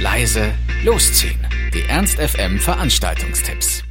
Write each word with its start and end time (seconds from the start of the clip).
leise, 0.00 0.52
losziehen. 0.84 1.40
Die 1.74 1.82
Ernst 1.88 2.20
FM 2.20 2.58
Veranstaltungstipps. 2.60 3.82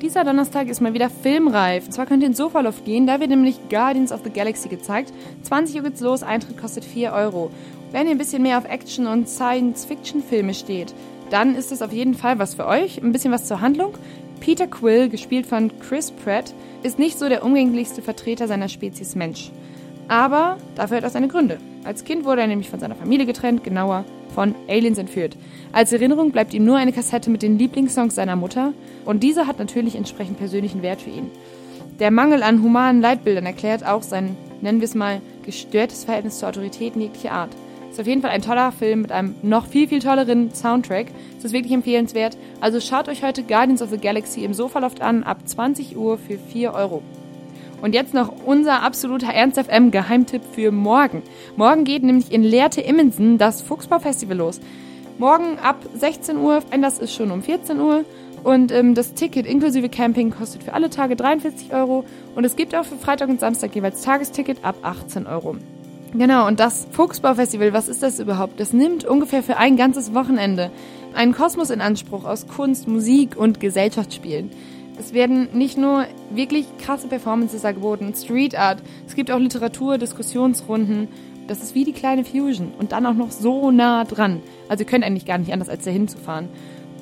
Dieser 0.00 0.22
Donnerstag 0.22 0.68
ist 0.68 0.80
mal 0.80 0.94
wieder 0.94 1.10
filmreif. 1.10 1.86
Und 1.86 1.92
zwar 1.92 2.06
könnt 2.06 2.22
ihr 2.22 2.28
ins 2.28 2.36
Sofaloft 2.36 2.84
gehen, 2.84 3.06
da 3.06 3.18
wird 3.18 3.30
nämlich 3.30 3.56
Guardians 3.68 4.12
of 4.12 4.20
the 4.22 4.30
Galaxy 4.30 4.68
gezeigt. 4.68 5.12
20 5.42 5.76
Uhr 5.76 5.82
geht's 5.82 6.00
los, 6.00 6.22
Eintritt 6.22 6.56
kostet 6.56 6.84
4 6.84 7.12
Euro. 7.12 7.50
Wenn 7.90 8.06
ihr 8.06 8.12
ein 8.12 8.18
bisschen 8.18 8.42
mehr 8.42 8.58
auf 8.58 8.64
Action- 8.66 9.08
und 9.08 9.28
Science-Fiction-Filme 9.28 10.54
steht, 10.54 10.94
dann 11.30 11.56
ist 11.56 11.72
es 11.72 11.82
auf 11.82 11.92
jeden 11.92 12.14
Fall 12.14 12.38
was 12.38 12.54
für 12.54 12.66
euch. 12.66 13.02
Ein 13.02 13.10
bisschen 13.10 13.32
was 13.32 13.46
zur 13.46 13.60
Handlung. 13.60 13.94
Peter 14.38 14.68
Quill, 14.68 15.08
gespielt 15.08 15.46
von 15.46 15.72
Chris 15.80 16.12
Pratt, 16.12 16.54
ist 16.84 17.00
nicht 17.00 17.18
so 17.18 17.28
der 17.28 17.44
umgänglichste 17.44 18.02
Vertreter 18.02 18.46
seiner 18.46 18.68
Spezies 18.68 19.16
Mensch. 19.16 19.50
Aber 20.08 20.58
dafür 20.74 20.98
hat 20.98 21.04
er 21.04 21.10
seine 21.10 21.28
Gründe. 21.28 21.58
Als 21.84 22.04
Kind 22.04 22.24
wurde 22.24 22.42
er 22.42 22.46
nämlich 22.46 22.70
von 22.70 22.80
seiner 22.80 22.94
Familie 22.94 23.26
getrennt, 23.26 23.64
genauer 23.64 24.04
von 24.34 24.54
Aliens 24.68 24.98
entführt. 24.98 25.36
Als 25.72 25.92
Erinnerung 25.92 26.32
bleibt 26.32 26.54
ihm 26.54 26.64
nur 26.64 26.76
eine 26.76 26.92
Kassette 26.92 27.30
mit 27.30 27.42
den 27.42 27.58
Lieblingssongs 27.58 28.14
seiner 28.14 28.36
Mutter 28.36 28.72
und 29.04 29.22
diese 29.22 29.46
hat 29.46 29.58
natürlich 29.58 29.96
entsprechend 29.96 30.38
persönlichen 30.38 30.82
Wert 30.82 31.02
für 31.02 31.10
ihn. 31.10 31.30
Der 32.00 32.10
Mangel 32.10 32.42
an 32.42 32.62
humanen 32.62 33.00
Leitbildern 33.00 33.46
erklärt 33.46 33.86
auch 33.86 34.02
sein, 34.02 34.36
nennen 34.60 34.80
wir 34.80 34.86
es 34.86 34.94
mal, 34.94 35.20
gestörtes 35.44 36.04
Verhältnis 36.04 36.38
zur 36.38 36.48
Autorität 36.48 36.96
jeglicher 36.96 37.32
Art. 37.32 37.50
Ist 37.90 38.00
auf 38.00 38.08
jeden 38.08 38.22
Fall 38.22 38.32
ein 38.32 38.42
toller 38.42 38.72
Film 38.72 39.02
mit 39.02 39.12
einem 39.12 39.36
noch 39.42 39.66
viel, 39.66 39.86
viel 39.86 40.00
tolleren 40.00 40.52
Soundtrack. 40.52 41.06
Es 41.38 41.44
ist 41.44 41.52
wirklich 41.52 41.72
empfehlenswert. 41.72 42.36
Also 42.60 42.80
schaut 42.80 43.08
euch 43.08 43.22
heute 43.22 43.44
Guardians 43.44 43.82
of 43.82 43.90
the 43.90 43.98
Galaxy 43.98 44.44
im 44.44 44.52
Sofaloft 44.52 45.00
an, 45.00 45.22
ab 45.22 45.46
20 45.46 45.96
Uhr 45.96 46.18
für 46.18 46.36
4 46.36 46.74
Euro. 46.74 47.02
Und 47.84 47.94
jetzt 47.94 48.14
noch 48.14 48.32
unser 48.46 48.82
absoluter 48.82 49.26
Ernst 49.26 49.60
FM 49.60 49.90
Geheimtipp 49.90 50.40
für 50.54 50.72
morgen. 50.72 51.22
Morgen 51.54 51.84
geht 51.84 52.02
nämlich 52.02 52.32
in 52.32 52.42
Lehrte 52.42 52.80
Immensen 52.80 53.36
das 53.36 53.60
Fuchsbau 53.60 53.98
Festival 53.98 54.38
los. 54.38 54.58
Morgen 55.18 55.58
ab 55.62 55.76
16 55.94 56.38
Uhr, 56.38 56.62
das 56.80 56.98
ist 56.98 57.12
schon 57.12 57.30
um 57.30 57.42
14 57.42 57.78
Uhr. 57.78 58.06
Und 58.42 58.72
ähm, 58.72 58.94
das 58.94 59.12
Ticket 59.12 59.44
inklusive 59.44 59.90
Camping 59.90 60.30
kostet 60.30 60.62
für 60.62 60.72
alle 60.72 60.88
Tage 60.88 61.14
43 61.14 61.74
Euro. 61.74 62.06
Und 62.34 62.44
es 62.44 62.56
gibt 62.56 62.74
auch 62.74 62.86
für 62.86 62.96
Freitag 62.96 63.28
und 63.28 63.38
Samstag 63.38 63.74
jeweils 63.74 64.00
Tagesticket 64.00 64.64
ab 64.64 64.76
18 64.80 65.26
Euro. 65.26 65.56
Genau, 66.14 66.46
und 66.46 66.60
das 66.60 66.86
Fuchsbaufestival, 66.90 67.74
was 67.74 67.88
ist 67.88 68.02
das 68.02 68.18
überhaupt? 68.18 68.60
Das 68.60 68.72
nimmt 68.72 69.04
ungefähr 69.04 69.42
für 69.42 69.58
ein 69.58 69.76
ganzes 69.76 70.14
Wochenende 70.14 70.70
einen 71.14 71.34
Kosmos 71.34 71.68
in 71.68 71.82
Anspruch 71.82 72.24
aus 72.24 72.46
Kunst, 72.46 72.88
Musik 72.88 73.36
und 73.36 73.60
Gesellschaftsspielen. 73.60 74.50
Es 74.98 75.12
werden 75.12 75.48
nicht 75.52 75.76
nur 75.76 76.06
wirklich 76.30 76.66
krasse 76.78 77.08
Performances 77.08 77.64
angeboten, 77.64 78.14
Street 78.14 78.56
Art, 78.56 78.82
es 79.06 79.14
gibt 79.14 79.30
auch 79.30 79.38
Literatur, 79.38 79.98
Diskussionsrunden. 79.98 81.08
Das 81.48 81.62
ist 81.62 81.74
wie 81.74 81.84
die 81.84 81.92
kleine 81.92 82.24
Fusion 82.24 82.72
und 82.78 82.92
dann 82.92 83.04
auch 83.04 83.14
noch 83.14 83.30
so 83.30 83.70
nah 83.70 84.04
dran. 84.04 84.40
Also 84.68 84.84
ihr 84.84 84.86
könnt 84.86 85.04
eigentlich 85.04 85.26
gar 85.26 85.38
nicht 85.38 85.52
anders, 85.52 85.68
als 85.68 85.84
dahin 85.84 86.08
zu 86.08 86.16
fahren. 86.16 86.48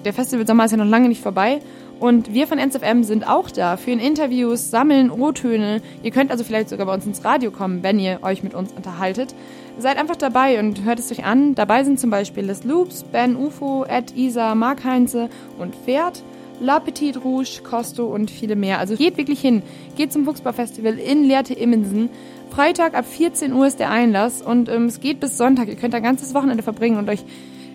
Der 0.05 0.13
Festivalsommer 0.13 0.65
ist 0.65 0.73
ja 0.73 0.79
noch 0.79 0.85
lange 0.85 1.09
nicht 1.09 1.23
vorbei 1.23 1.61
und 2.01 2.35
wir 2.35 2.49
von 2.49 2.59
NSFM 2.59 3.05
sind 3.05 3.29
auch 3.29 3.49
da, 3.49 3.77
führen 3.77 4.01
Interviews, 4.01 4.71
sammeln 4.71 5.09
O-Töne. 5.09 5.81
Ihr 6.03 6.11
könnt 6.11 6.33
also 6.33 6.43
vielleicht 6.43 6.71
sogar 6.71 6.87
bei 6.87 6.95
uns 6.95 7.07
ins 7.07 7.25
Radio 7.25 7.53
kommen, 7.53 7.85
wenn 7.85 8.01
ihr 8.01 8.19
euch 8.23 8.43
mit 8.43 8.55
uns 8.55 8.73
unterhaltet. 8.73 9.37
Seid 9.79 9.99
einfach 9.99 10.17
dabei 10.17 10.59
und 10.59 10.83
hört 10.83 10.99
es 10.99 11.13
euch 11.13 11.25
an. 11.25 11.55
Dabei 11.55 11.85
sind 11.85 12.01
zum 12.01 12.11
Beispiel 12.11 12.45
Les 12.45 12.65
Loops, 12.65 13.05
Ben 13.05 13.37
Ufo, 13.37 13.85
Ed 13.85 14.17
Isa, 14.17 14.57
Mark 14.57 14.83
Heinze 14.83 15.29
und 15.61 15.77
Pferd. 15.77 16.25
La 16.63 16.79
Petite 16.79 17.19
Rouge, 17.19 17.61
Costo 17.65 18.07
und 18.07 18.31
viele 18.31 18.55
mehr. 18.55 18.79
Also 18.79 18.97
geht 18.97 19.17
wirklich 19.17 19.41
hin. 19.41 19.63
Geht 19.97 20.13
zum 20.13 20.25
Fuchsbau-Festival 20.25 20.97
in 20.97 21.25
Lehrte 21.25 21.55
Immensen. 21.55 22.09
Freitag 22.51 22.95
ab 22.95 23.05
14 23.05 23.53
Uhr 23.53 23.67
ist 23.67 23.81
der 23.81 23.91
Einlass 23.91 24.43
und 24.43 24.69
ähm, 24.69 24.87
es 24.87 25.01
geht 25.01 25.19
bis 25.19 25.37
Sonntag. 25.37 25.69
Ihr 25.69 25.75
könnt 25.75 25.95
ein 25.95 26.03
ganzes 26.03 26.35
Wochenende 26.35 26.63
verbringen 26.63 26.99
und 26.99 27.09
euch 27.09 27.25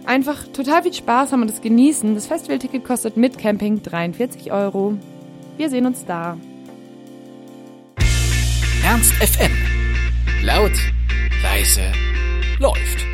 einfach 0.05 0.47
total 0.53 0.83
viel 0.83 0.93
Spaß 0.93 1.33
haben 1.33 1.41
und 1.41 1.49
es 1.49 1.61
genießen. 1.61 2.15
Das 2.15 2.27
Festivalticket 2.27 2.85
kostet 2.85 3.17
mit 3.17 3.37
Camping 3.37 3.83
43 3.83 4.51
Euro. 4.51 4.97
Wir 5.57 5.69
sehen 5.69 5.85
uns 5.85 6.05
da. 6.05 6.37
Ernst 8.85 9.11
FM. 9.15 9.51
Laut, 10.43 10.71
leise, 11.43 11.81
läuft. 12.59 13.06